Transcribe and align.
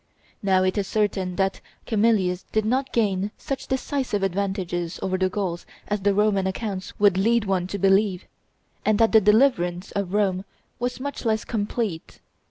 Now, 0.41 0.63
it 0.63 0.79
is 0.79 0.87
certain 0.87 1.35
that 1.35 1.61
Camillus 1.85 2.41
did 2.51 2.65
not 2.65 2.91
gain 2.91 3.29
such 3.37 3.67
decisive 3.67 4.23
advantages 4.23 4.97
over 5.03 5.15
the 5.15 5.29
Gauls 5.29 5.63
as 5.87 5.99
the 6.01 6.15
Roman 6.15 6.47
accounts 6.47 6.99
would 6.99 7.19
lead 7.19 7.45
one 7.45 7.67
to 7.67 7.77
believe, 7.77 8.25
and 8.83 8.97
that 8.97 9.11
the 9.11 9.21
deliverance 9.21 9.91
of 9.91 10.13
Rome 10.15 10.43
was 10.79 10.99
much 10.99 11.23
less 11.23 11.45
complete. 11.45 12.19